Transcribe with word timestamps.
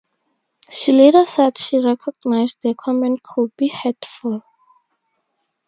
She 0.67 0.93
later 0.93 1.27
said 1.27 1.59
she 1.59 1.77
recognized 1.77 2.63
the 2.63 2.73
comment 2.73 3.21
could 3.21 3.55
be 3.55 3.67
hurtful. 3.67 4.41